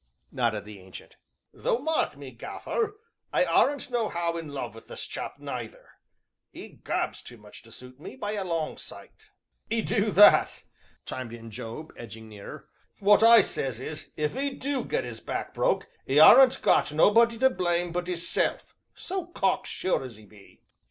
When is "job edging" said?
11.51-12.27